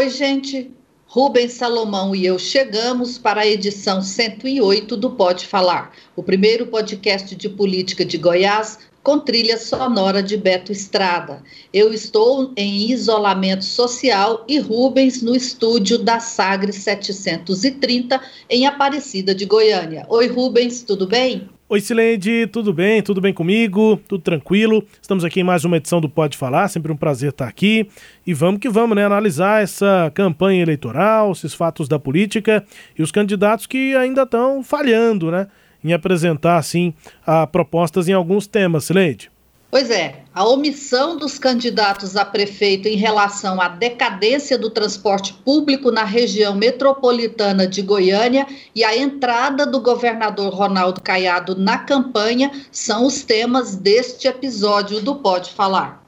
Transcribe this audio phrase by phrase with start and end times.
[0.00, 0.70] Oi, gente.
[1.04, 7.36] Rubens Salomão e eu chegamos para a edição 108 do Pode Falar, o primeiro podcast
[7.36, 11.42] de política de Goiás com trilha sonora de Beto Estrada.
[11.70, 19.44] Eu estou em isolamento social e Rubens no estúdio da Sagres 730 em Aparecida de
[19.44, 20.06] Goiânia.
[20.08, 21.46] Oi, Rubens, tudo bem?
[21.72, 23.00] Oi, Sileide, tudo bem?
[23.00, 23.96] Tudo bem comigo?
[24.08, 24.84] Tudo tranquilo?
[25.00, 27.88] Estamos aqui em mais uma edição do Pode Falar, sempre um prazer estar aqui.
[28.26, 29.04] E vamos que vamos, né?
[29.04, 32.66] Analisar essa campanha eleitoral, esses fatos da política
[32.98, 35.46] e os candidatos que ainda estão falhando, né?
[35.84, 36.92] Em apresentar, assim,
[37.52, 39.30] propostas em alguns temas, Sileide.
[39.70, 45.90] Pois é, a omissão dos candidatos a prefeito em relação à decadência do transporte público
[45.90, 53.06] na região metropolitana de Goiânia e a entrada do governador Ronaldo Caiado na campanha são
[53.06, 56.00] os temas deste episódio do Pode Falar.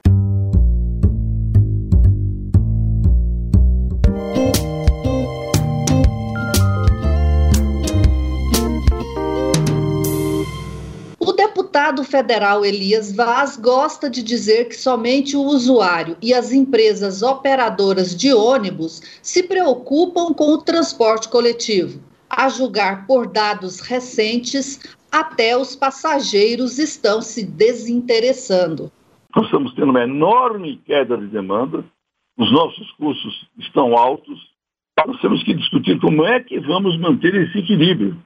[11.43, 18.15] Deputado federal Elias Vaz gosta de dizer que somente o usuário e as empresas operadoras
[18.15, 22.01] de ônibus se preocupam com o transporte coletivo.
[22.31, 24.79] A julgar por dados recentes,
[25.11, 28.91] até os passageiros estão se desinteressando.
[29.35, 31.85] Nós estamos tendo uma enorme queda de demanda,
[32.39, 34.39] os nossos custos estão altos,
[35.05, 38.17] nós temos que discutir como é que vamos manter esse equilíbrio.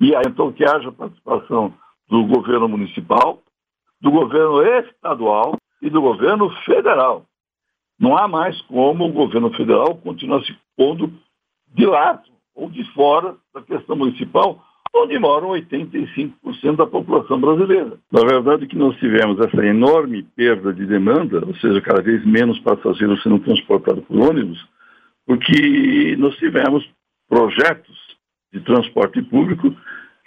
[0.00, 1.74] E aí, então, que haja participação
[2.14, 3.42] do governo municipal,
[4.00, 7.26] do governo estadual e do governo federal.
[7.98, 11.12] Não há mais como o governo federal continuar se pondo
[11.74, 12.22] de lado
[12.54, 14.62] ou de fora da questão municipal,
[14.94, 17.98] onde moram 85% da população brasileira.
[18.12, 22.60] Na verdade, que nós tivemos essa enorme perda de demanda, ou seja, cada vez menos
[22.60, 24.64] passageiros sendo transportados por ônibus,
[25.26, 26.88] porque nós tivemos
[27.28, 27.98] projetos
[28.52, 29.74] de transporte público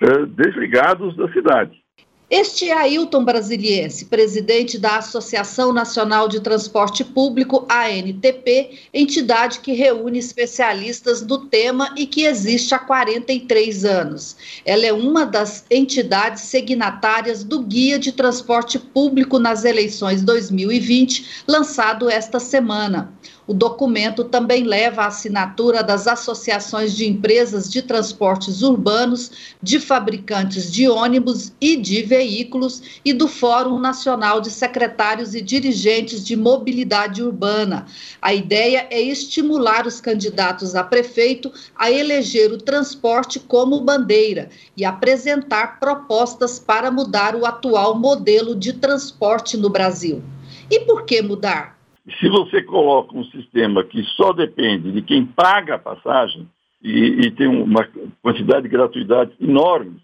[0.02, 1.84] eh, desligados da cidade.
[2.30, 10.20] Este é Ailton Brasiliense, presidente da Associação Nacional de Transporte Público, ANTP, entidade que reúne
[10.20, 14.36] especialistas do tema e que existe há 43 anos.
[14.66, 22.10] Ela é uma das entidades signatárias do Guia de Transporte Público nas eleições 2020, lançado
[22.10, 23.14] esta semana.
[23.48, 30.70] O documento também leva a assinatura das associações de empresas de transportes urbanos, de fabricantes
[30.70, 37.24] de ônibus e de veículos e do Fórum Nacional de Secretários e Dirigentes de Mobilidade
[37.24, 37.86] Urbana.
[38.22, 44.84] A ideia é estimular os candidatos a prefeito a eleger o transporte como bandeira e
[44.84, 50.22] apresentar propostas para mudar o atual modelo de transporte no Brasil.
[50.70, 51.77] E por que mudar?
[52.20, 56.48] Se você coloca um sistema que só depende de quem paga a passagem
[56.82, 57.88] e, e tem uma
[58.22, 60.02] quantidade de gratuidade enorme,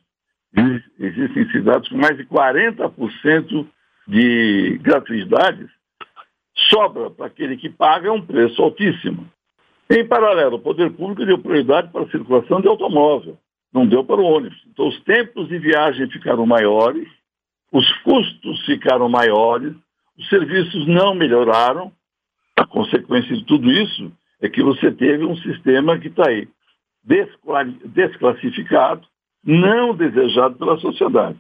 [0.99, 3.65] existem cidades com mais de 40%
[4.07, 5.69] de gratuidades,
[6.69, 9.27] sobra para aquele que paga um preço altíssimo.
[9.89, 13.37] Em paralelo, o poder público deu prioridade para a circulação de automóvel,
[13.73, 14.61] não deu para o ônibus.
[14.71, 17.07] Então, os tempos de viagem ficaram maiores,
[17.71, 19.73] os custos ficaram maiores,
[20.17, 21.91] os serviços não melhoraram.
[22.55, 26.47] A consequência de tudo isso é que você teve um sistema que está aí
[27.85, 29.01] desclassificado,
[29.43, 31.37] não desejado pela sociedade.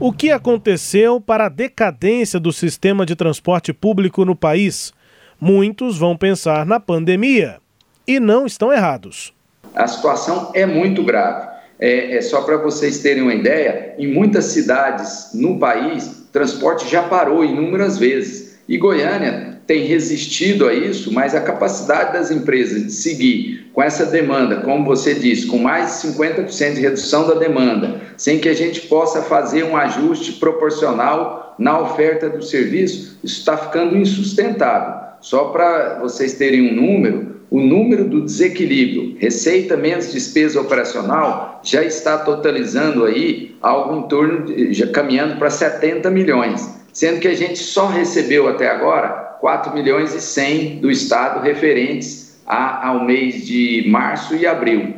[0.00, 4.92] O que aconteceu para a decadência do sistema de transporte público no país?
[5.40, 7.58] Muitos vão pensar na pandemia.
[8.06, 9.32] E não estão errados.
[9.74, 11.53] A situação é muito grave.
[11.84, 17.02] É, é só para vocês terem uma ideia, em muitas cidades no país, transporte já
[17.02, 18.56] parou inúmeras vezes.
[18.66, 24.06] E Goiânia tem resistido a isso, mas a capacidade das empresas de seguir com essa
[24.06, 28.54] demanda, como você disse, com mais de 50% de redução da demanda, sem que a
[28.54, 35.04] gente possa fazer um ajuste proporcional na oferta do serviço, isso está ficando insustentável.
[35.20, 41.84] Só para vocês terem um número, o número do desequilíbrio, receita menos despesa operacional, já
[41.84, 47.36] está totalizando aí algo em torno, de, já caminhando para 70 milhões, sendo que a
[47.36, 53.46] gente só recebeu até agora 4 milhões e 100 do Estado referentes a, ao mês
[53.46, 54.92] de março e abril.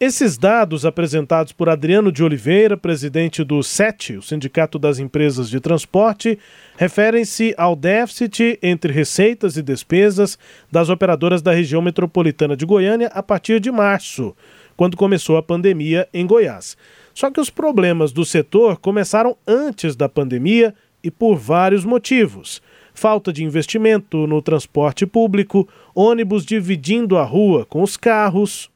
[0.00, 5.60] Esses dados apresentados por Adriano de Oliveira, presidente do SET, o Sindicato das Empresas de
[5.60, 6.36] Transporte,
[6.76, 10.36] referem-se ao déficit entre receitas e despesas
[10.70, 14.34] das operadoras da região metropolitana de Goiânia a partir de março,
[14.76, 16.76] quando começou a pandemia em Goiás.
[17.14, 20.74] Só que os problemas do setor começaram antes da pandemia
[21.04, 22.60] e por vários motivos.
[22.92, 28.73] Falta de investimento no transporte público, ônibus dividindo a rua com os carros,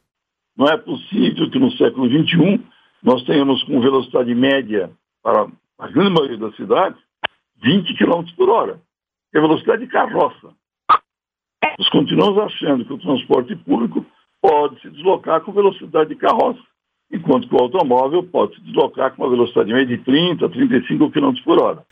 [0.59, 2.61] não é possível que no século XXI
[3.01, 4.91] nós tenhamos com velocidade média
[5.23, 5.47] para
[5.79, 6.99] a grande maioria das cidades
[7.63, 8.81] 20 km por hora,
[9.33, 10.49] é velocidade de carroça.
[11.77, 14.05] Nós continuamos achando que o transporte público
[14.41, 16.59] pode se deslocar com velocidade de carroça,
[17.11, 21.11] enquanto que o automóvel pode se deslocar com uma velocidade média de 30 a 35
[21.11, 21.85] km por hora.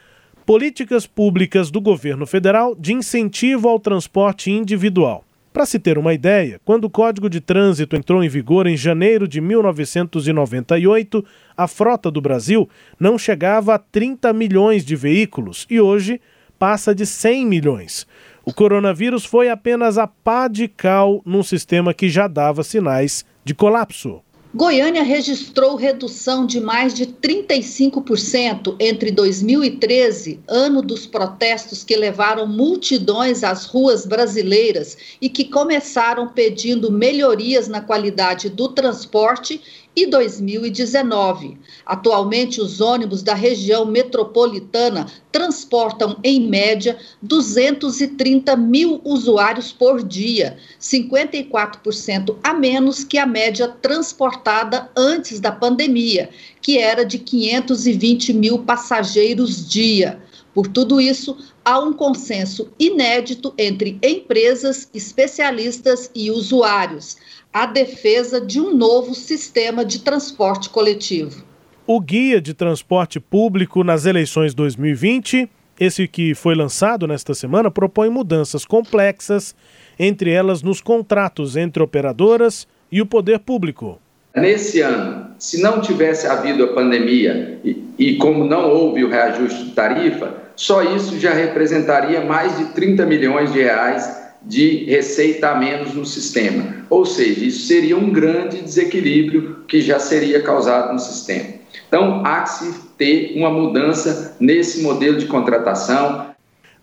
[0.45, 5.26] Políticas públicas do governo federal de incentivo ao transporte individual.
[5.57, 9.27] Para se ter uma ideia, quando o Código de Trânsito entrou em vigor em janeiro
[9.27, 11.25] de 1998,
[11.57, 12.69] a frota do Brasil
[13.00, 16.21] não chegava a 30 milhões de veículos e hoje
[16.59, 18.06] passa de 100 milhões.
[18.45, 23.56] O coronavírus foi apenas a pá de cal num sistema que já dava sinais de
[23.56, 24.21] colapso.
[24.55, 33.44] Goiânia registrou redução de mais de 35% entre 2013, ano dos protestos que levaram multidões
[33.44, 39.61] às ruas brasileiras e que começaram pedindo melhorias na qualidade do transporte
[39.97, 41.57] e 2019.
[41.83, 52.35] Atualmente, os ônibus da região metropolitana transportam, em média, 230 mil usuários por dia, 54%
[52.44, 56.29] a menos que a média transportada antes da pandemia,
[56.61, 60.21] que era de 520 mil passageiros dia.
[60.53, 67.17] Por tudo isso, há um consenso inédito entre empresas, especialistas e usuários
[67.53, 71.44] a defesa de um novo sistema de transporte coletivo.
[71.85, 75.49] O Guia de Transporte Público nas eleições 2020,
[75.79, 79.55] esse que foi lançado nesta semana, propõe mudanças complexas,
[79.97, 83.99] entre elas nos contratos entre operadoras e o poder público.
[84.35, 89.63] Nesse ano, se não tivesse havido a pandemia e, e, como não houve o reajuste
[89.65, 94.16] de tarifa, só isso já representaria mais de 30 milhões de reais
[94.47, 96.85] de receita a menos no sistema.
[96.89, 101.57] Ou seja, isso seria um grande desequilíbrio que já seria causado no sistema.
[101.88, 106.27] Então, há que se ter uma mudança nesse modelo de contratação.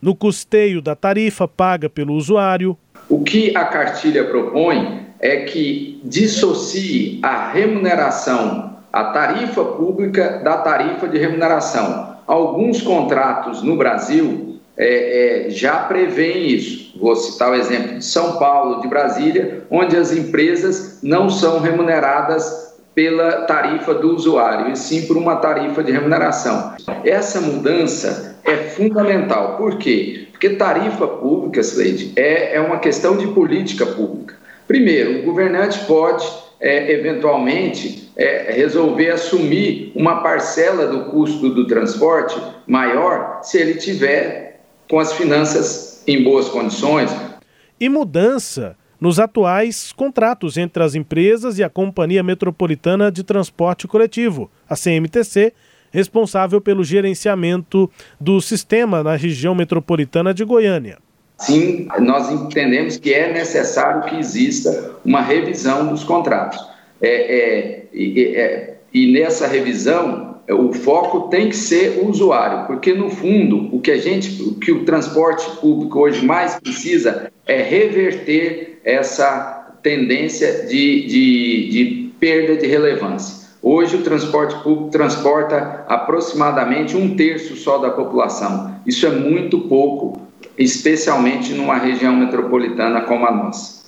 [0.00, 2.76] No custeio da tarifa paga pelo usuário.
[3.08, 11.08] O que a cartilha propõe é que dissocie a remuneração, a tarifa pública da tarifa
[11.08, 12.14] de remuneração.
[12.26, 16.83] Alguns contratos no Brasil é, é, já prevêem isso.
[17.00, 22.74] Vou citar o exemplo de São Paulo, de Brasília, onde as empresas não são remuneradas
[22.94, 26.74] pela tarifa do usuário, e sim por uma tarifa de remuneração.
[27.04, 29.56] Essa mudança é fundamental.
[29.56, 30.28] Por quê?
[30.30, 34.36] Porque tarifa pública, Slade, é, é uma questão de política pública.
[34.68, 36.26] Primeiro, o governante pode,
[36.60, 44.53] é, eventualmente, é, resolver assumir uma parcela do custo do transporte maior se ele tiver
[44.88, 47.10] com as finanças em boas condições.
[47.80, 54.50] E mudança nos atuais contratos entre as empresas e a Companhia Metropolitana de Transporte Coletivo,
[54.68, 55.52] a CMTC,
[55.90, 60.98] responsável pelo gerenciamento do sistema na região metropolitana de Goiânia.
[61.38, 66.58] Sim, nós entendemos que é necessário que exista uma revisão dos contratos.
[67.02, 73.08] É, é, é, e nessa revisão, o foco tem que ser o usuário, porque no
[73.08, 78.80] fundo o que a gente, o que o transporte público hoje mais precisa é reverter
[78.84, 83.44] essa tendência de, de, de perda de relevância.
[83.62, 88.78] Hoje o transporte público transporta aproximadamente um terço só da população.
[88.86, 90.20] Isso é muito pouco,
[90.58, 93.84] especialmente numa região metropolitana como a nossa.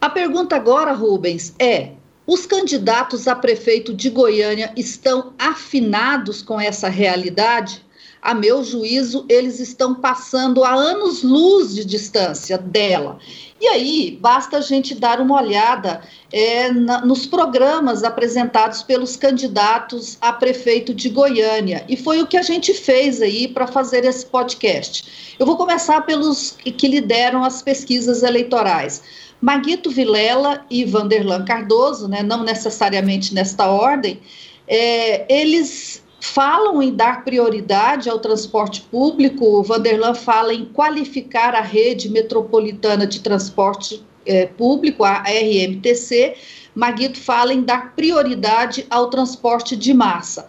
[0.00, 1.90] A pergunta agora, Rubens, é:
[2.26, 7.84] os candidatos a prefeito de Goiânia estão afinados com essa realidade?
[8.20, 13.18] A meu juízo, eles estão passando a anos-luz de distância dela.
[13.60, 16.02] E aí, basta a gente dar uma olhada
[16.32, 21.84] é, na, nos programas apresentados pelos candidatos a prefeito de Goiânia.
[21.88, 25.34] E foi o que a gente fez aí para fazer esse podcast.
[25.36, 29.02] Eu vou começar pelos que lideram as pesquisas eleitorais.
[29.42, 34.20] Maguito Vilela e Vanderlan Cardoso, né, não necessariamente nesta ordem,
[34.68, 39.44] é, eles falam em dar prioridade ao transporte público.
[39.44, 46.36] O Vanderlan fala em qualificar a rede metropolitana de transporte é, Público, a RMTC,
[46.72, 50.46] Maguito fala em dar prioridade ao transporte de massa.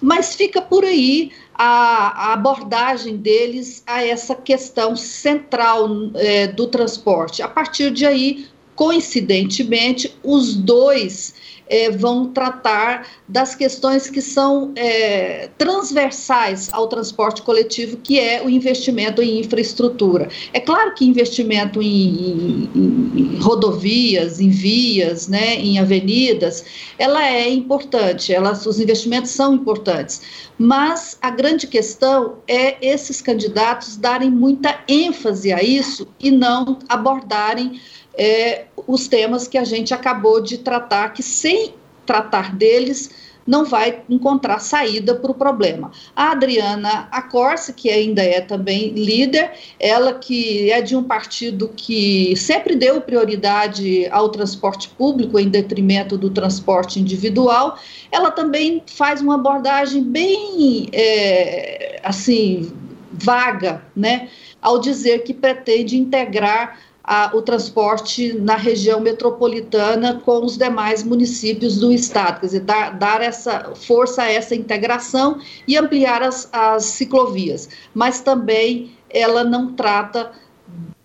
[0.00, 1.30] Mas fica por aí
[1.64, 7.40] a, a abordagem deles a essa questão central é, do transporte.
[7.40, 11.36] A partir de aí, coincidentemente, os dois
[11.72, 18.50] é, vão tratar das questões que são é, transversais ao transporte coletivo, que é o
[18.50, 20.28] investimento em infraestrutura.
[20.52, 26.62] É claro que investimento em, em, em rodovias, em vias, né, em avenidas,
[26.98, 30.20] ela é importante, elas, os investimentos são importantes,
[30.58, 37.80] mas a grande questão é esses candidatos darem muita ênfase a isso e não abordarem
[38.16, 43.10] é, os temas que a gente acabou de tratar, que sem tratar deles
[43.46, 45.90] não vai encontrar saída para o problema.
[46.14, 49.50] A Adriana Acorce, que ainda é também líder,
[49.80, 56.16] ela que é de um partido que sempre deu prioridade ao transporte público em detrimento
[56.16, 57.78] do transporte individual,
[58.10, 62.72] ela também faz uma abordagem bem, é, assim,
[63.12, 64.28] vaga, né,
[64.60, 66.78] ao dizer que pretende integrar
[67.12, 72.96] a, o transporte na região metropolitana com os demais municípios do estado, quer dizer, dar,
[72.96, 75.38] dar essa força a essa integração
[75.68, 77.68] e ampliar as, as ciclovias.
[77.94, 80.32] Mas também ela não trata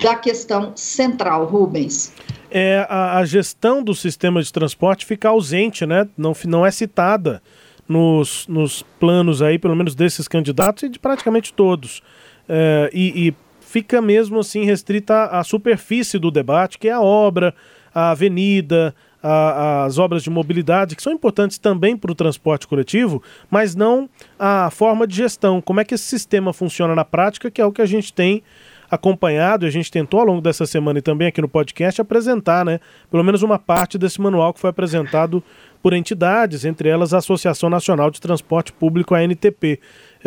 [0.01, 2.13] da questão central, Rubens.
[2.49, 6.07] É, a, a gestão do sistema de transporte fica ausente, né?
[6.17, 7.41] Não, não é citada
[7.85, 12.01] nos, nos planos aí, pelo menos desses candidatos e de praticamente todos.
[12.47, 17.53] É, e, e fica mesmo assim restrita à superfície do debate, que é a obra,
[17.93, 23.21] a avenida, a, as obras de mobilidade, que são importantes também para o transporte coletivo,
[23.51, 24.09] mas não
[24.39, 27.71] a forma de gestão, como é que esse sistema funciona na prática, que é o
[27.71, 28.41] que a gente tem
[28.89, 32.63] acompanhado, e a gente tentou ao longo dessa semana e também aqui no podcast apresentar,
[32.63, 32.79] né,
[33.12, 35.43] pelo menos uma parte desse manual que foi apresentado
[35.83, 39.79] por entidades, entre elas a Associação Nacional de Transporte Público, a NTP.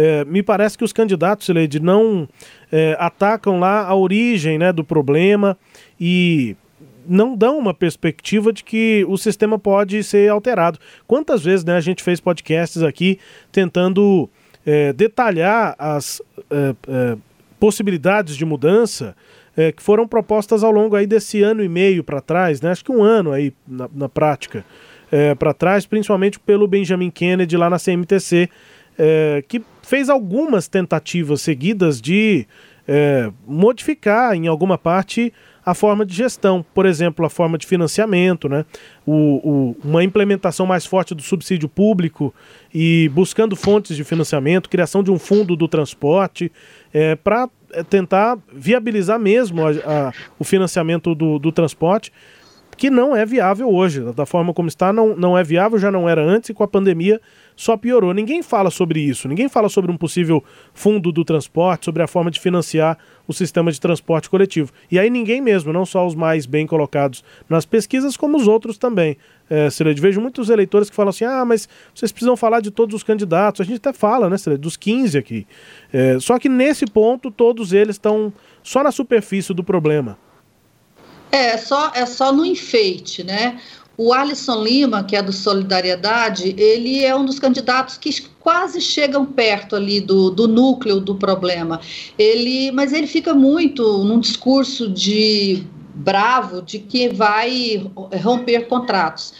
[0.03, 2.27] É, me parece que os candidatos, Leide, não
[2.73, 5.59] é, atacam lá a origem né, do problema
[6.01, 6.57] e
[7.07, 10.79] não dão uma perspectiva de que o sistema pode ser alterado.
[11.07, 13.19] Quantas vezes né, a gente fez podcasts aqui
[13.53, 14.31] tentando
[14.65, 17.17] é, detalhar as é, é,
[17.59, 19.15] possibilidades de mudança
[19.55, 22.71] é, que foram propostas ao longo aí desse ano e meio para trás, né?
[22.71, 24.65] acho que um ano aí na, na prática
[25.13, 28.49] é, para trás, principalmente pelo Benjamin Kennedy lá na CMTC,
[29.03, 32.47] é, que fez algumas tentativas seguidas de
[32.87, 35.33] é, modificar em alguma parte
[35.65, 38.65] a forma de gestão, por exemplo, a forma de financiamento, né?
[39.07, 42.35] O, o, uma implementação mais forte do subsídio público
[42.75, 46.53] e buscando fontes de financiamento, criação de um fundo do transporte,
[46.93, 52.13] é, para é, tentar viabilizar mesmo a, a, o financiamento do, do transporte
[52.81, 54.01] que não é viável hoje.
[54.15, 56.69] Da forma como está, não, não é viável, já não era antes, e com a
[56.69, 57.21] pandemia
[57.61, 58.15] só piorou.
[58.15, 62.31] Ninguém fala sobre isso, ninguém fala sobre um possível fundo do transporte, sobre a forma
[62.31, 62.97] de financiar
[63.29, 64.73] o sistema de transporte coletivo.
[64.91, 68.79] E aí ninguém mesmo, não só os mais bem colocados nas pesquisas, como os outros
[68.79, 69.15] também.
[69.51, 72.95] É, Cileide, vejo muitos eleitores que falam assim: ah, mas vocês precisam falar de todos
[72.95, 73.61] os candidatos.
[73.61, 75.47] A gente até fala, né, Cileide, dos 15 aqui.
[75.93, 80.17] É, só que nesse ponto, todos eles estão só na superfície do problema.
[81.31, 83.61] É, só, é só no enfeite, né?
[84.03, 89.27] O Alisson Lima, que é do Solidariedade, ele é um dos candidatos que quase chegam
[89.27, 91.83] perto ali do, do núcleo do problema.
[92.19, 97.93] Ele, mas ele fica muito num discurso de bravo de que vai
[98.23, 99.35] romper contratos.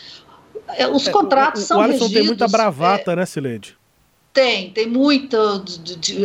[0.77, 3.25] É, os é, contratos o, o, são o Alisson regidos, tem muita bravata, é, né,
[3.25, 3.80] Sileide?
[4.33, 5.37] Tem, tem muito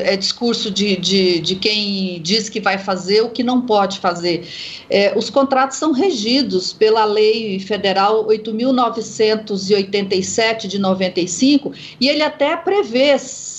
[0.03, 4.47] é, discurso de, de, de quem diz que vai fazer o que não pode fazer.
[4.87, 13.09] É, os contratos são regidos pela Lei Federal 8.987 de 95 e ele até prevê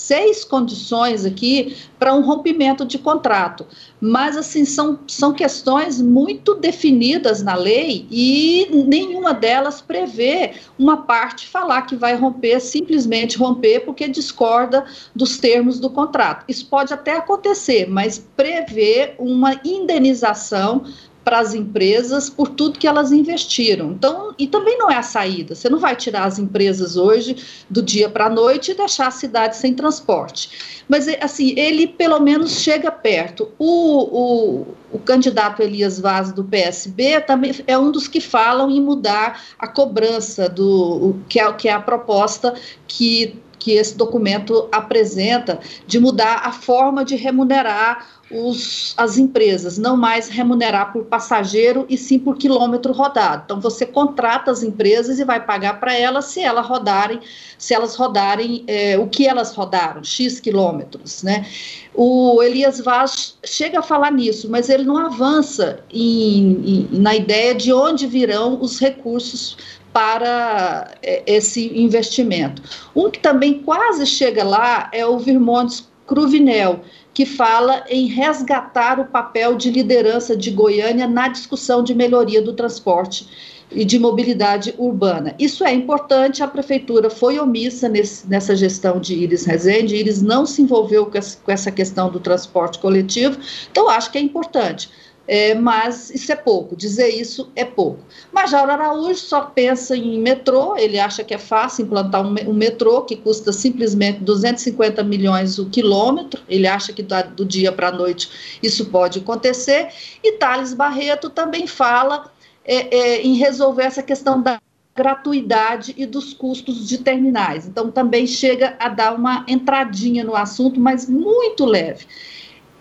[0.07, 3.65] seis condições aqui para um rompimento de contrato.
[3.99, 11.47] Mas, assim, são, são questões muito definidas na lei e nenhuma delas prevê uma parte
[11.47, 16.45] falar que vai romper, simplesmente romper, porque discorda dos termos do contrato.
[16.47, 20.85] Isso pode até acontecer, mas prevê uma indenização
[21.27, 23.91] para as empresas por tudo que elas investiram.
[23.91, 25.55] Então, e também não é a saída.
[25.55, 27.35] Você não vai tirar as empresas hoje
[27.69, 30.81] do dia para a noite e deixar a cidade sem transporte.
[30.87, 33.51] Mas, assim, ele pelo menos chega perto.
[33.59, 38.79] O, o, o candidato Elias Vaz do PSB também é um dos que falam em
[38.79, 42.53] mudar a cobrança do que é, que é a proposta
[42.87, 49.95] que que esse documento apresenta de mudar a forma de remunerar os, as empresas, não
[49.95, 53.43] mais remunerar por passageiro e sim por quilômetro rodado.
[53.45, 57.21] Então você contrata as empresas e vai pagar para elas se elas rodarem,
[57.57, 61.45] se elas rodarem é, o que elas rodaram, x quilômetros, né?
[61.93, 67.55] O Elias Vaz chega a falar nisso, mas ele não avança em, em, na ideia
[67.55, 69.57] de onde virão os recursos
[69.93, 72.61] para é, esse investimento.
[72.95, 76.81] Um que também quase chega lá é o Virmontes Cruvinel,
[77.13, 82.53] que fala em resgatar o papel de liderança de Goiânia na discussão de melhoria do
[82.53, 83.27] transporte
[83.71, 85.35] e de mobilidade urbana.
[85.37, 90.45] Isso é importante, a prefeitura foi omissa nesse, nessa gestão de Iris Rezende, Iris não
[90.45, 93.37] se envolveu com essa, com essa questão do transporte coletivo,
[93.69, 94.89] então acho que é importante
[95.27, 97.99] é, mas isso é pouco, dizer isso é pouco.
[98.31, 103.01] Major Araújo só pensa em metrô, ele acha que é fácil implantar um, um metrô
[103.01, 107.91] que custa simplesmente 250 milhões o quilômetro, ele acha que da, do dia para a
[107.91, 109.89] noite isso pode acontecer,
[110.23, 112.31] e Thales Barreto também fala
[112.63, 114.59] é, é, em resolver essa questão da
[114.97, 117.67] gratuidade e dos custos de terminais.
[117.67, 122.07] Então, também chega a dar uma entradinha no assunto, mas muito leve.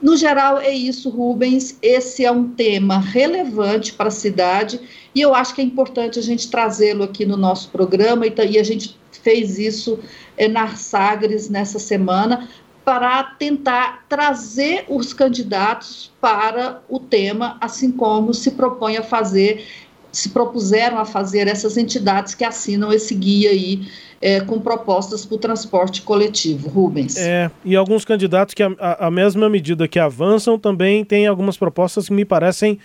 [0.00, 1.78] No geral, é isso, Rubens.
[1.80, 4.80] Esse é um tema relevante para a cidade
[5.14, 8.26] e eu acho que é importante a gente trazê-lo aqui no nosso programa.
[8.26, 9.98] E, a gente fez isso
[10.36, 12.48] é, na Sagres nessa semana
[12.84, 19.66] para tentar trazer os candidatos para o tema, assim como se propõe a fazer,
[20.16, 23.86] se propuseram a fazer essas entidades que assinam esse guia aí
[24.18, 26.70] é, com propostas para o transporte coletivo.
[26.70, 27.18] Rubens.
[27.18, 32.06] É, e alguns candidatos que, a, a, mesma medida que avançam, também têm algumas propostas
[32.08, 32.78] que me parecem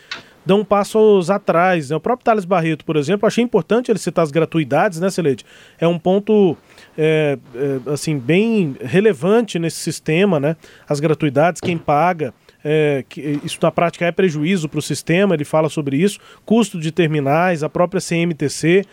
[0.46, 1.90] dão passos atrás.
[1.90, 1.96] Né?
[1.96, 5.46] O próprio Thales Barreto, por exemplo, achei importante ele citar as gratuidades, né, Celede?
[5.80, 6.58] É um ponto
[6.98, 10.58] é, é, assim bem relevante nesse sistema, né?
[10.90, 12.34] As gratuidades, quem paga.
[12.64, 16.80] É, que isso na prática é prejuízo para o sistema, ele fala sobre isso, custo
[16.80, 18.86] de terminais, a própria CMTC.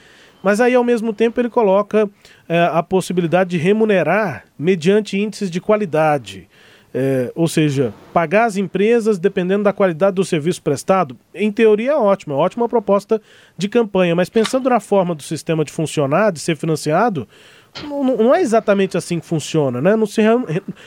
[0.43, 2.09] Mas aí, ao mesmo tempo, ele coloca
[2.49, 6.49] é, a possibilidade de remunerar mediante índices de qualidade.
[6.95, 11.97] É, ou seja, pagar as empresas dependendo da qualidade do serviço prestado, em teoria é
[11.97, 13.21] ótimo, é ótima proposta
[13.59, 17.29] de campanha, mas pensando na forma do sistema de funcionar, de ser financiado,
[17.83, 19.95] não, não, é exatamente assim que funciona, né?
[19.95, 20.23] Não se,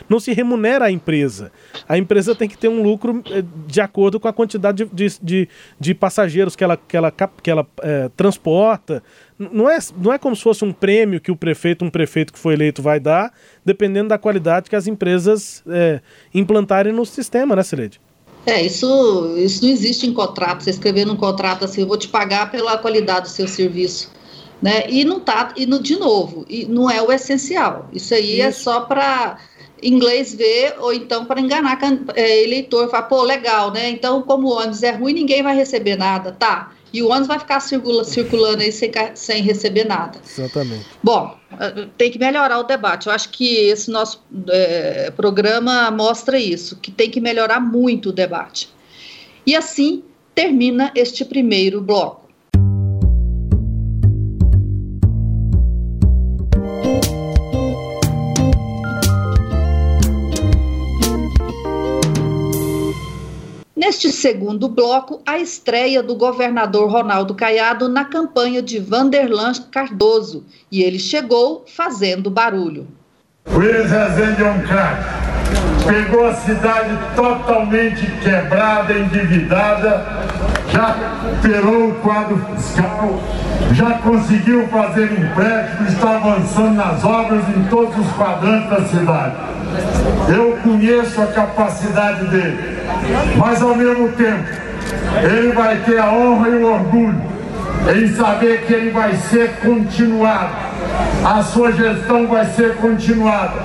[0.09, 1.51] não se remunera a empresa.
[1.87, 5.19] A empresa tem que ter um lucro eh, de acordo com a quantidade de, de,
[5.21, 9.03] de, de passageiros que ela, que ela, que ela é, transporta.
[9.37, 12.39] Não é, não é como se fosse um prêmio que o prefeito, um prefeito que
[12.39, 13.33] foi eleito, vai dar,
[13.65, 16.01] dependendo da qualidade que as empresas é,
[16.33, 17.99] implantarem no sistema, né, Celede?
[18.45, 20.63] É, isso, isso não existe em contrato.
[20.63, 24.11] Você escrever num contrato assim, eu vou te pagar pela qualidade do seu serviço
[24.61, 24.83] né?
[24.89, 27.89] E não tá, e no, de novo, e não é o essencial.
[27.91, 28.69] Isso aí é Isso.
[28.69, 29.37] é só para
[29.81, 31.79] inglês ver ou então para enganar
[32.15, 33.89] é, eleitor, falar, pô, legal, né?
[33.89, 36.71] Então, como o ônibus é ruim, ninguém vai receber nada, tá?
[36.93, 40.19] E o ônibus vai ficar circula, circulando aí sem, sem receber nada.
[40.27, 40.85] Exatamente.
[41.01, 43.07] Bom, é, tem que melhorar o debate.
[43.07, 48.11] Eu acho que esse nosso é, programa mostra isso, que tem que melhorar muito o
[48.11, 48.69] debate.
[49.45, 50.03] E assim
[50.35, 52.20] termina este primeiro bloco.
[63.91, 70.45] Neste segundo bloco, a estreia do governador Ronaldo Caiado na campanha de Vanderlan Cardoso.
[70.71, 72.87] E ele chegou fazendo barulho.
[73.53, 75.03] Iris Rezende é um craque.
[75.85, 80.05] Pegou a cidade totalmente quebrada, endividada,
[80.71, 83.21] já recuperou o quadro fiscal,
[83.73, 89.35] já conseguiu fazer empréstimo, está avançando nas obras em todos os quadrantes da cidade.
[90.27, 92.71] Eu conheço a capacidade dele
[93.37, 94.47] mas ao mesmo tempo,
[95.23, 97.21] ele vai ter a honra e o orgulho
[97.95, 100.53] em saber que ele vai ser continuado,
[101.25, 103.59] a sua gestão vai ser continuada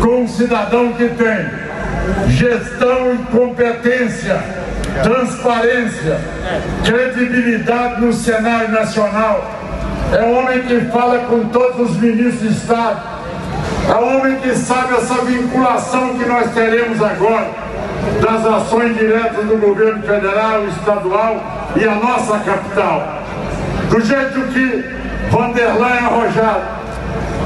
[0.00, 1.50] com um cidadão que tem
[2.28, 4.40] gestão e competência,
[5.02, 6.20] transparência,
[6.84, 9.58] credibilidade no cenário nacional.
[10.12, 13.19] É um homem que fala com todos os ministros de Estado.
[13.90, 17.50] É um homem que sabe essa vinculação que nós teremos agora
[18.22, 23.20] das ações diretas do governo federal, estadual e a nossa capital.
[23.90, 24.84] Do jeito que
[25.32, 26.62] Vanderlei arrojado,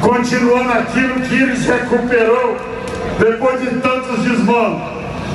[0.02, 2.59] continuando aquilo que eles recuperou
[3.18, 4.83] depois de tantos desmandos,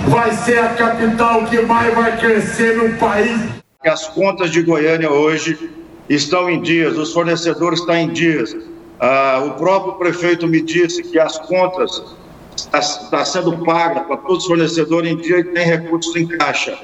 [0.10, 3.42] vai ser a capital que mais vai crescer no país.
[3.84, 5.72] As contas de Goiânia hoje
[6.08, 8.56] estão em dias, os fornecedores estão em dias.
[9.00, 12.04] Ah, o próprio prefeito me disse que as contas
[12.56, 16.78] estão tá sendo pagas para todos os fornecedores em dia e tem recursos em caixa.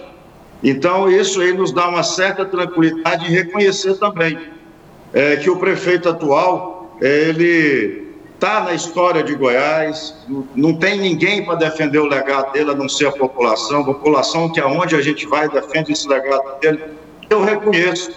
[0.64, 4.40] Então, isso aí nos dá uma certa tranquilidade e reconhecer também
[5.14, 10.14] é, que o prefeito atual, ele está na história de Goiás,
[10.56, 14.52] não tem ninguém para defender o legado dele, a não ser a população, a população
[14.52, 16.84] que aonde a gente vai defende esse legado dele.
[17.30, 18.12] Eu reconheço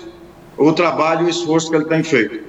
[0.56, 2.47] o trabalho e o esforço que ele tem feito.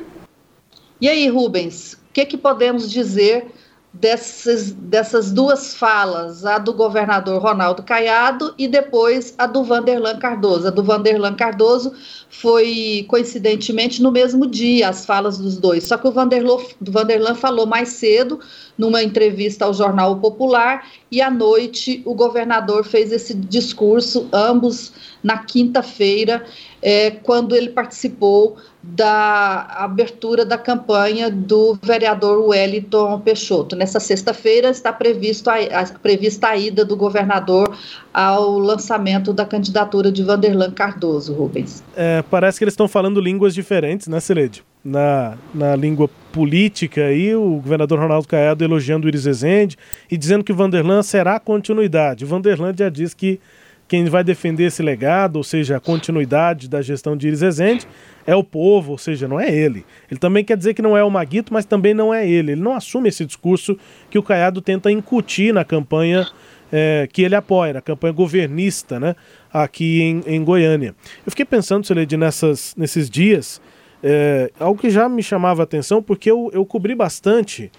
[1.01, 3.47] E aí, Rubens, o que, que podemos dizer
[3.91, 10.67] dessas, dessas duas falas, a do governador Ronaldo Caiado e depois a do Vanderlan Cardoso.
[10.67, 11.93] A do Vanderlan Cardoso
[12.29, 15.85] foi, coincidentemente, no mesmo dia, as falas dos dois.
[15.85, 18.39] Só que o Vanderlan, Vanderlan falou mais cedo,
[18.77, 25.39] numa entrevista ao Jornal Popular, e à noite o governador fez esse discurso, ambos na
[25.39, 26.45] quinta-feira,
[26.81, 33.75] é, quando ele participou da abertura da campanha do vereador Wellington Peixoto.
[33.75, 37.77] Nessa sexta-feira está previsto a, a, prevista a ida do governador
[38.13, 41.83] ao lançamento da candidatura de Vanderlan Cardoso, Rubens.
[41.95, 44.63] É, parece que eles estão falando línguas diferentes, né, Celede?
[44.83, 49.75] Na, na língua política aí, o governador Ronaldo Caiado elogiando o Iris Ezende
[50.09, 52.23] e dizendo que Vanderlan será continuidade.
[52.23, 53.41] Vanderlan já diz que
[53.89, 57.87] quem vai defender esse legado, ou seja, a continuidade da gestão de Iris Rezende,
[58.25, 59.83] é o povo, ou seja, não é ele.
[60.11, 62.51] Ele também quer dizer que não é o Maguito, mas também não é ele.
[62.51, 63.75] Ele não assume esse discurso
[64.07, 66.27] que o Caiado tenta incutir na campanha
[66.71, 69.15] é, que ele apoia, na campanha governista, né,
[69.51, 70.93] aqui em, em Goiânia.
[71.25, 73.59] Eu fiquei pensando, Celede, nessas, nesses dias,
[74.03, 77.71] é, algo que já me chamava a atenção, porque eu, eu cobri bastante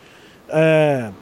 [0.48, 1.12] é,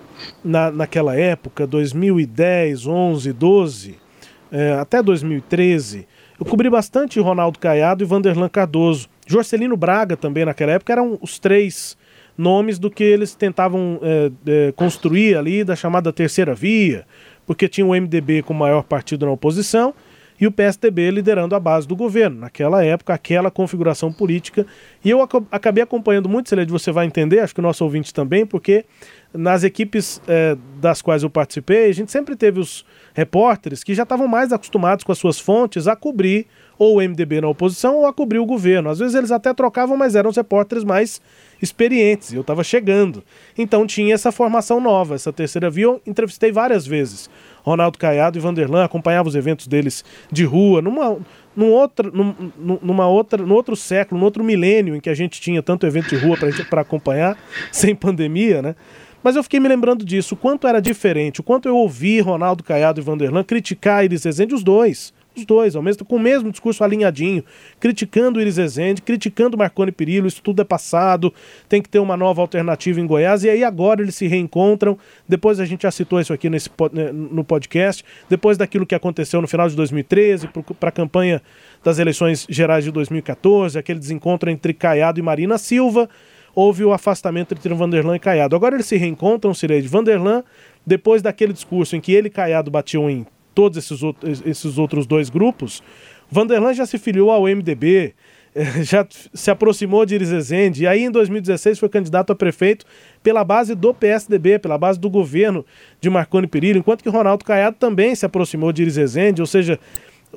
[0.43, 4.08] na, naquela época, 2010, 11, 12
[4.51, 6.07] é, até 2013,
[6.39, 9.09] eu cobri bastante Ronaldo Caiado e Vanderlan Cardoso.
[9.27, 11.97] Jorcelino Braga também naquela época eram os três
[12.37, 17.05] nomes do que eles tentavam é, é, construir ali da chamada terceira via,
[17.45, 19.93] porque tinha o MDB como maior partido na oposição
[20.41, 22.41] e o PSDB liderando a base do governo.
[22.41, 24.67] Naquela época, aquela configuração política.
[25.05, 25.21] E eu
[25.51, 28.85] acabei acompanhando muito, Celede, você vai entender, acho que o nosso ouvinte também, porque
[29.33, 34.05] nas equipes é, das quais eu participei, a gente sempre teve os repórteres que já
[34.05, 36.47] estavam mais acostumados com as suas fontes a cobrir
[36.79, 38.89] ou o MDB na oposição ou a cobrir o governo.
[38.89, 41.21] Às vezes eles até trocavam, mas eram os repórteres mais
[41.61, 42.33] experientes.
[42.33, 43.23] Eu estava chegando.
[43.57, 45.87] Então tinha essa formação nova, essa terceira via.
[45.87, 47.29] Eu entrevistei várias vezes
[47.69, 51.19] Ronaldo Caiado e Vanderlan, acompanhava os eventos deles de rua, numa,
[51.55, 55.41] num outro, num, numa outra, no outro século, no outro milênio em que a gente
[55.41, 56.37] tinha tanto evento de rua
[56.69, 57.37] para acompanhar,
[57.71, 58.75] sem pandemia, né?
[59.23, 62.63] Mas eu fiquei me lembrando disso, o quanto era diferente, o quanto eu ouvi Ronaldo
[62.63, 65.13] Caiado e Vanderlan criticar Iris Rezende, os dois.
[65.39, 67.45] Os dois, ao mesmo, com o mesmo discurso alinhadinho,
[67.79, 71.33] criticando Iris Rezende, criticando Marconi Perillo, isso tudo é passado,
[71.69, 74.99] tem que ter uma nova alternativa em Goiás, e aí agora eles se reencontram,
[75.29, 79.41] depois a gente já citou isso aqui nesse, né, no podcast, depois daquilo que aconteceu
[79.41, 80.49] no final de 2013,
[80.81, 81.41] para a campanha
[81.85, 86.09] das eleições gerais de 2014, aquele desencontro entre Caiado e Marina Silva,
[86.53, 88.57] houve o afastamento entre Vanderlan e Caiado.
[88.57, 89.87] Agora eles se reencontram, Cireide.
[89.87, 90.43] Vanderlan,
[90.85, 93.25] depois daquele discurso em que ele e Caiado batiam em
[93.59, 95.83] todos esses, outros, esses outros dois grupos,
[96.31, 98.15] Vanderlan já se filiou ao MDB,
[98.55, 102.87] eh, já se aproximou de Iris Ezende, e aí em 2016 foi candidato a prefeito
[103.21, 105.67] pela base do PSDB, pela base do governo
[106.01, 109.77] de Marconi Perillo, enquanto que Ronaldo Caiado também se aproximou de Iris Ezende, ou seja,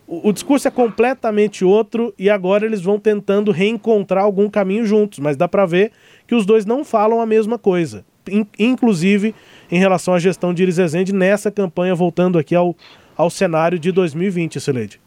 [0.07, 5.19] o, o discurso é completamente outro e agora eles vão tentando reencontrar algum caminho juntos,
[5.19, 5.91] mas dá para ver
[6.25, 8.03] que os dois não falam a mesma coisa.
[8.27, 9.35] In, inclusive
[9.71, 12.75] em relação à gestão de Iris Rezende nessa campanha, voltando aqui ao,
[13.21, 14.99] ao cenário de 2020, Celede.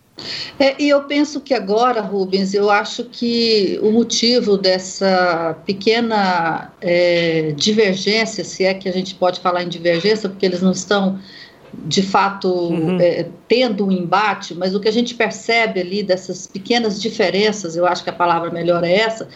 [0.60, 7.52] É, e eu penso que agora, Rubens, eu acho que o motivo dessa pequena é,
[7.56, 11.18] divergência, se é que a gente pode falar em divergência, porque eles não estão
[11.86, 13.00] de fato uhum.
[13.00, 17.84] é, tendo um embate, mas o que a gente percebe ali dessas pequenas diferenças, eu
[17.84, 19.28] acho que a palavra melhor é essa,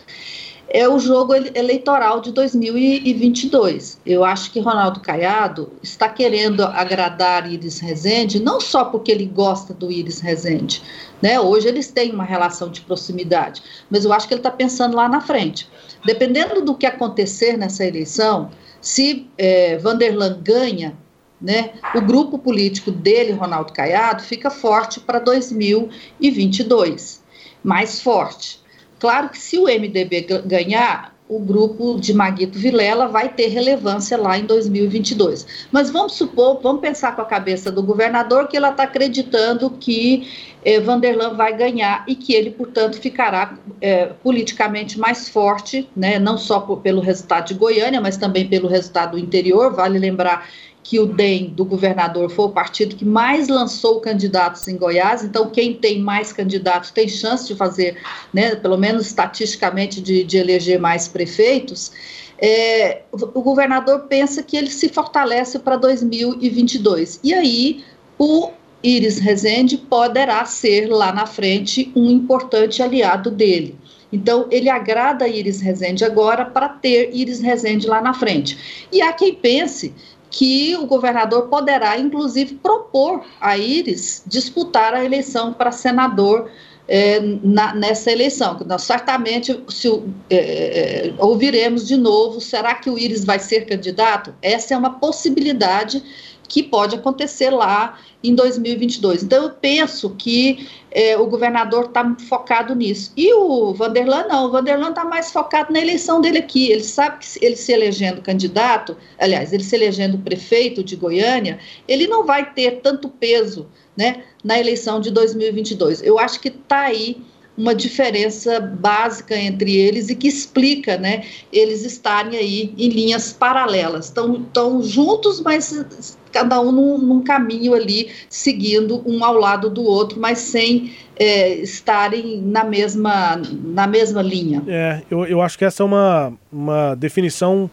[0.71, 3.99] é o jogo eleitoral de 2022.
[4.05, 9.73] Eu acho que Ronaldo Caiado está querendo agradar Iris Rezende, não só porque ele gosta
[9.73, 10.83] do Iris Rezende,
[11.23, 11.41] né?
[11.41, 15.09] Hoje eles têm uma relação de proximidade, mas eu acho que ele está pensando lá
[15.09, 15.69] na frente.
[16.05, 18.51] Dependendo do que acontecer nessa eleição,
[18.81, 20.95] se é, Vanderlan ganha,
[21.41, 27.23] né, o grupo político dele, Ronaldo Caiado, fica forte para 2022,
[27.63, 28.58] mais forte.
[28.99, 34.39] Claro que se o MDB ganhar, o grupo de Maguito Vilela vai ter relevância lá
[34.39, 35.47] em 2022.
[35.71, 40.27] Mas vamos supor, vamos pensar com a cabeça do governador que ela está acreditando que
[40.65, 46.39] eh, Vanderlan vai ganhar e que ele, portanto, ficará eh, politicamente mais forte, né, não
[46.39, 49.75] só por, pelo resultado de Goiânia, mas também pelo resultado do interior.
[49.75, 50.49] Vale lembrar
[50.89, 55.51] que o DEM do governador foi o partido que mais lançou candidatos em Goiás, então
[55.51, 57.99] quem tem mais candidatos tem chance de fazer,
[58.33, 61.93] né, pelo menos estatisticamente, de, de eleger mais prefeitos.
[62.39, 67.21] É, o governador pensa que ele se fortalece para 2022.
[67.23, 67.85] E aí,
[68.19, 68.49] o
[68.83, 73.77] Iris Rezende poderá ser lá na frente um importante aliado dele.
[74.11, 78.87] Então, ele agrada Iris Rezende agora para ter Iris Rezende lá na frente.
[78.91, 79.93] E há quem pense
[80.31, 86.51] que o governador poderá, inclusive, propor a Iris disputar a eleição para senador
[86.87, 88.59] é, na, nessa eleição.
[88.67, 89.89] Nós certamente se,
[90.31, 94.35] é, ouviremos de novo: será que o Iris vai ser candidato?
[94.41, 96.03] Essa é uma possibilidade
[96.49, 99.23] que pode acontecer lá em 2022.
[99.23, 103.13] Então, eu penso que é, o governador está focado nisso.
[103.17, 106.71] E o Vanderlan não, o Vanderlan está mais focado na eleição dele aqui.
[106.71, 112.07] Ele sabe que ele se elegendo candidato, aliás, ele se elegendo prefeito de Goiânia, ele
[112.07, 116.03] não vai ter tanto peso né, na eleição de 2022.
[116.03, 117.21] Eu acho que está aí
[117.59, 124.07] uma diferença básica entre eles e que explica, né, eles estarem aí em linhas paralelas.
[124.07, 130.21] Estão juntos, mas cada um num, num, caminho ali, seguindo um ao lado do outro,
[130.21, 134.63] mas sem é, estarem na mesma, na mesma linha.
[134.67, 137.71] É, eu, eu acho que essa é uma, uma definição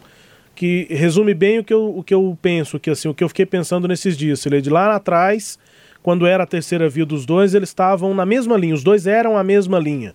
[0.54, 3.28] que resume bem o que eu, o que eu penso, que assim, o que eu
[3.28, 5.58] fiquei pensando nesses dias, de lá atrás
[6.06, 9.36] quando era a terceira via dos dois, eles estavam na mesma linha, os dois eram
[9.36, 10.14] a mesma linha.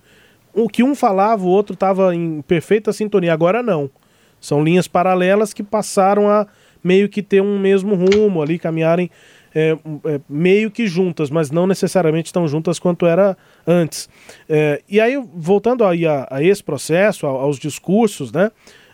[0.53, 3.33] O que um falava, o outro estava em perfeita sintonia.
[3.33, 3.89] Agora não.
[4.39, 6.47] São linhas paralelas que passaram a
[6.83, 9.09] meio que ter um mesmo rumo ali, caminharem
[9.53, 14.09] é, é, meio que juntas, mas não necessariamente tão juntas quanto era antes.
[14.47, 18.51] É, e aí, voltando aí a, a esse processo, a, aos discursos, né?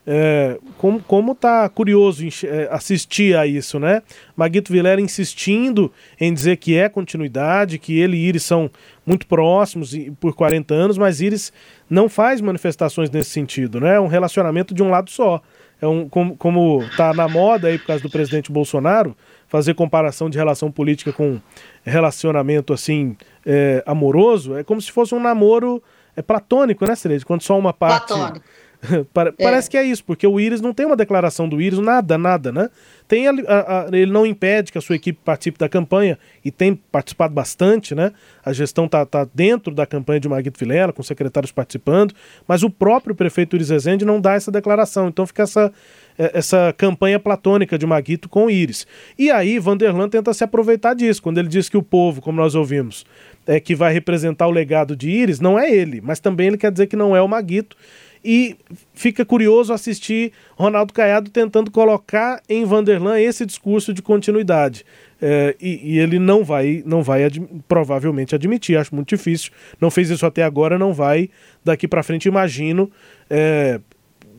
[0.09, 4.01] É, como, como tá curioso é, assistir a isso, né?
[4.37, 8.71] Maguito Vilela insistindo em dizer que é continuidade, que ele e Iris são
[9.05, 11.51] muito próximos por 40 anos, mas Iris
[11.89, 13.95] não faz manifestações nesse sentido, né?
[13.95, 15.41] É um relacionamento de um lado só.
[15.81, 19.15] É um, como, como tá na moda aí por causa do presidente Bolsonaro,
[19.47, 21.39] fazer comparação de relação política com
[21.83, 25.81] relacionamento assim é, amoroso, é como se fosse um namoro
[26.15, 27.23] é platônico, né, Cereja?
[27.23, 28.07] Quando só uma parte.
[28.07, 28.41] Platônico
[29.13, 29.71] Parece é.
[29.71, 32.69] que é isso, porque o Íris não tem uma declaração do Íris, nada, nada, né?
[33.07, 36.75] Tem a, a, ele não impede que a sua equipe participe da campanha e tem
[36.75, 38.11] participado bastante, né?
[38.45, 42.13] A gestão está tá dentro da campanha de Marguito Vilela, com secretários participando,
[42.47, 45.07] mas o próprio prefeito Iris Rezende não dá essa declaração.
[45.07, 45.71] Então fica essa,
[46.17, 48.85] é, essa campanha platônica de Maguito com o Íris.
[49.17, 52.55] E aí Vanderlan tenta se aproveitar disso, quando ele diz que o povo, como nós
[52.55, 53.05] ouvimos,
[53.47, 56.71] é que vai representar o legado de Íris, não é ele, mas também ele quer
[56.71, 57.77] dizer que não é o Maguito
[58.23, 58.55] e
[58.93, 64.85] fica curioso assistir Ronaldo Caiado tentando colocar em Vanderlan esse discurso de continuidade.
[65.21, 69.51] É, e, e, ele não vai, não vai ad, provavelmente admitir, acho muito difícil.
[69.81, 71.29] Não fez isso até agora, não vai
[71.63, 72.91] daqui para frente, imagino,
[73.29, 73.79] é,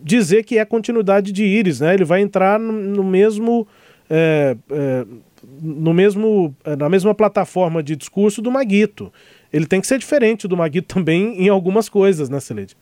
[0.03, 1.95] dizer que é continuidade de Iris, né?
[1.95, 3.67] Ele vai entrar no, no mesmo.
[4.09, 5.05] É, é
[5.63, 9.13] no mesmo é, na mesma plataforma de discurso do Maguito.
[9.53, 12.77] Ele tem que ser diferente do Maguito também em algumas coisas, né, Celede?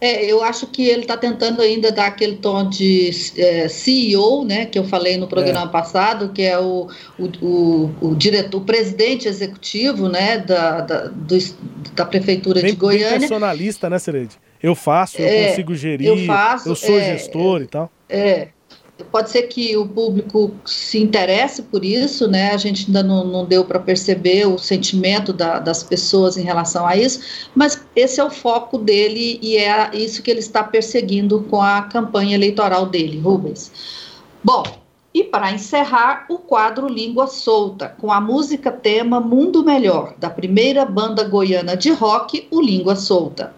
[0.00, 4.66] É, eu acho que ele está tentando ainda dar aquele tom de é, CEO, né,
[4.66, 5.72] que eu falei no programa é.
[5.72, 11.38] passado, que é o, o, o, o, diretor, o presidente executivo, né, da, da, do,
[11.94, 13.10] da prefeitura bem, de Goiânia.
[13.10, 14.36] Bem personalista, né, Serede?
[14.62, 17.90] Eu faço, eu é, consigo gerir, eu, faço, eu sou é, gestor e tal.
[18.08, 18.48] É,
[19.04, 22.52] pode ser que o público se interesse por isso, né?
[22.52, 26.86] A gente ainda não, não deu para perceber o sentimento da, das pessoas em relação
[26.86, 31.42] a isso, mas esse é o foco dele e é isso que ele está perseguindo
[31.50, 33.70] com a campanha eleitoral dele, Rubens.
[34.42, 34.62] Bom,
[35.12, 40.84] e para encerrar, o quadro Língua Solta, com a música tema Mundo Melhor, da primeira
[40.84, 43.54] banda goiana de rock, o Língua Solta.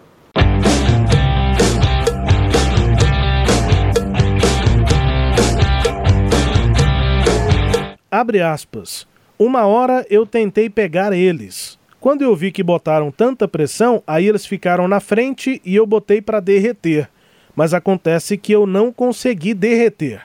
[8.11, 9.07] Abre aspas.
[9.39, 11.79] Uma hora eu tentei pegar eles.
[12.01, 16.23] Quando eu vi que botaram tanta pressão, aí eles ficaram na frente e eu botei
[16.23, 17.09] para derreter.
[17.55, 20.23] Mas acontece que eu não consegui derreter.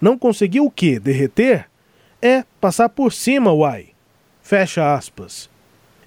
[0.00, 1.00] Não consegui o quê?
[1.00, 1.66] Derreter?
[2.20, 3.88] É, passar por cima, uai.
[4.42, 5.50] Fecha aspas.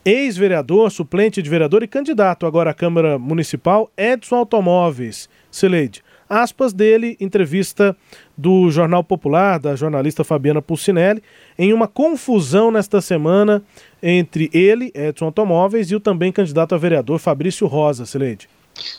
[0.03, 5.27] ex-vereador, suplente de vereador e candidato agora à Câmara Municipal, Edson Automóveis.
[5.49, 6.03] Sileide,
[6.41, 7.95] aspas dele, entrevista
[8.37, 11.23] do Jornal Popular, da jornalista Fabiana Pulcinelli,
[11.57, 13.63] em uma confusão nesta semana
[14.01, 18.49] entre ele, Edson Automóveis, e o também candidato a vereador Fabrício Rosa, Sileide.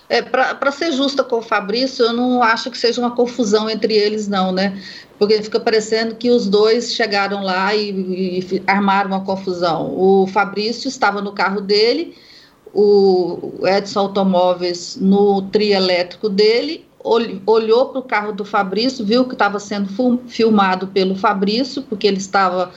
[0.09, 3.95] É, Para ser justa com o Fabrício, eu não acho que seja uma confusão entre
[3.95, 4.81] eles, não, né?
[5.19, 7.91] Porque fica parecendo que os dois chegaram lá e,
[8.41, 9.93] e armaram uma confusão.
[9.95, 12.15] O Fabrício estava no carro dele,
[12.73, 16.86] o Edson Automóveis no trio elétrico dele,
[17.47, 19.89] olhou para o carro do Fabrício, viu que estava sendo
[20.27, 22.73] filmado pelo Fabrício, porque ele estava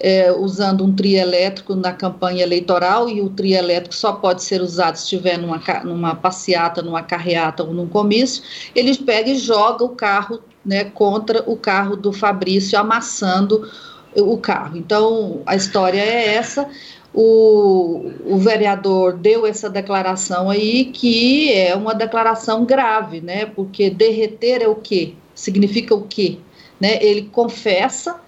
[0.00, 4.60] é, usando um trio elétrico na campanha eleitoral e o trio elétrico só pode ser
[4.60, 8.42] usado se estiver numa, numa passeata, numa carreata ou num comício,
[8.74, 13.68] ele pega e joga o carro né, contra o carro do Fabrício, amassando
[14.16, 14.76] o carro.
[14.76, 16.68] Então, a história é essa.
[17.16, 23.46] O, o, vereador deu essa declaração aí, que é uma declaração grave, né?
[23.46, 25.14] Porque derreter é o quê?
[25.32, 26.38] Significa o quê?
[26.80, 26.98] Né?
[27.00, 28.20] Ele confessa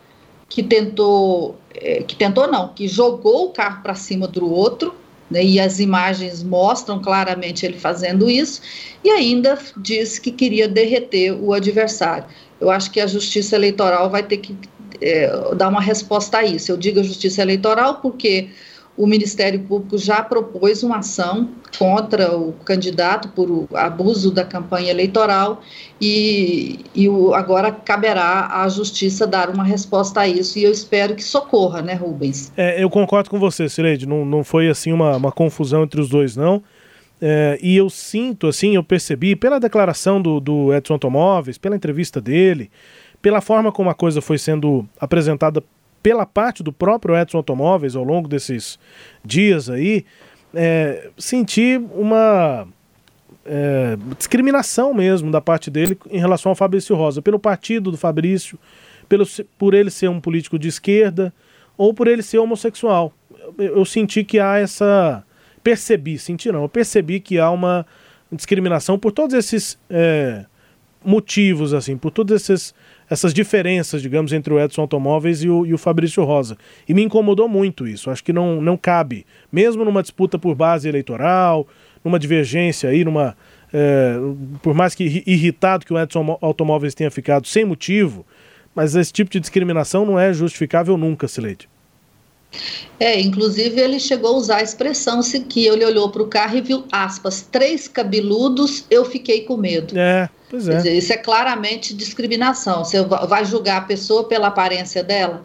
[0.48, 4.94] que tentou, é, que tentou não, que jogou o carro para cima do outro,
[5.28, 8.62] né, e as imagens mostram claramente ele fazendo isso,
[9.02, 12.26] e ainda diz que queria derreter o adversário.
[12.60, 14.56] Eu acho que a Justiça Eleitoral vai ter que
[15.00, 16.72] é, dar uma resposta a isso.
[16.72, 18.48] Eu digo a Justiça Eleitoral porque
[18.96, 25.60] o Ministério Público já propôs uma ação contra o candidato por abuso da campanha eleitoral
[26.00, 31.22] e, e agora caberá à Justiça dar uma resposta a isso e eu espero que
[31.22, 32.52] socorra, né, Rubens?
[32.56, 36.08] É, eu concordo com você, Sileide, não, não foi assim uma, uma confusão entre os
[36.08, 36.62] dois, não.
[37.20, 42.20] É, e eu sinto, assim, eu percebi pela declaração do, do Edson Automóveis, pela entrevista
[42.20, 42.70] dele,
[43.22, 45.62] pela forma como a coisa foi sendo apresentada
[46.06, 48.78] pela parte do próprio Edson Automóveis ao longo desses
[49.24, 50.04] dias aí,
[50.54, 52.68] é, senti uma
[53.44, 58.56] é, discriminação mesmo da parte dele em relação ao Fabrício Rosa, pelo partido do Fabrício,
[59.08, 59.26] pelo,
[59.58, 61.34] por ele ser um político de esquerda
[61.76, 63.12] ou por ele ser homossexual.
[63.58, 65.24] Eu, eu senti que há essa.
[65.60, 67.84] Percebi, senti não, eu percebi que há uma
[68.30, 70.44] discriminação por todos esses é,
[71.04, 72.72] motivos, assim, por todos esses
[73.08, 76.56] essas diferenças, digamos, entre o Edson Automóveis e o, e o Fabrício Rosa.
[76.88, 78.10] E me incomodou muito isso.
[78.10, 81.66] Acho que não, não cabe, mesmo numa disputa por base eleitoral,
[82.04, 83.36] numa divergência aí, numa.
[83.72, 84.14] É,
[84.62, 88.24] por mais que irritado que o Edson Automóveis tenha ficado sem motivo,
[88.74, 91.68] mas esse tipo de discriminação não é justificável nunca, Sileide.
[92.98, 96.56] É, inclusive ele chegou a usar a expressão se que ele olhou para o carro
[96.56, 99.98] e viu aspas, três cabeludos, eu fiquei com medo.
[99.98, 100.76] É, pois é.
[100.76, 102.84] Dizer, isso é claramente discriminação.
[102.84, 105.44] Você vai julgar a pessoa pela aparência dela.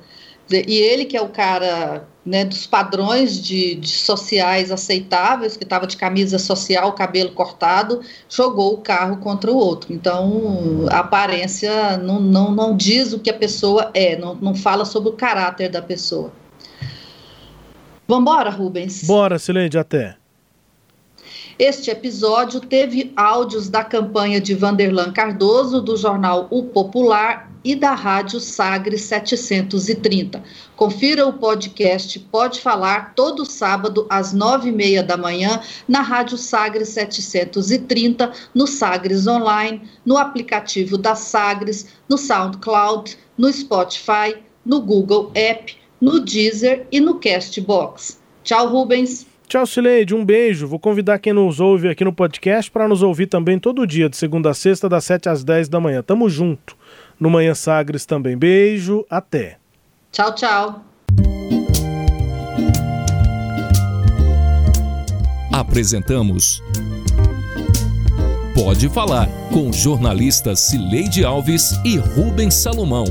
[0.49, 5.87] E ele que é o cara né, dos padrões de, de sociais aceitáveis, que estava
[5.87, 9.93] de camisa social, cabelo cortado, jogou o carro contra o outro.
[9.93, 14.85] Então, a aparência não, não, não diz o que a pessoa é, não, não fala
[14.85, 16.31] sobre o caráter da pessoa.
[18.11, 19.03] Vambora, Rubens?
[19.05, 20.17] Bora, Silente, até.
[21.57, 27.93] Este episódio teve áudios da campanha de Vanderlan Cardoso, do jornal O Popular e da
[27.93, 30.43] Rádio Sagres 730.
[30.75, 36.37] Confira o podcast Pode Falar todo sábado às nove e meia da manhã na Rádio
[36.37, 45.31] Sagres 730, no Sagres Online, no aplicativo da Sagres, no SoundCloud, no Spotify, no Google
[45.33, 48.19] App no Deezer e no Castbox.
[48.43, 49.27] Tchau, Rubens.
[49.47, 50.15] Tchau, Sileide.
[50.15, 50.67] Um beijo.
[50.67, 54.17] Vou convidar quem nos ouve aqui no podcast para nos ouvir também todo dia, de
[54.17, 56.01] segunda a sexta, das 7 às 10 da manhã.
[56.01, 56.75] Tamo junto.
[57.19, 58.35] No Manhã Sagres também.
[58.35, 59.05] Beijo.
[59.09, 59.57] Até.
[60.11, 60.85] Tchau, tchau.
[65.53, 66.63] Apresentamos
[68.55, 73.05] Pode Falar com jornalistas Cileide Alves e Rubens Salomão.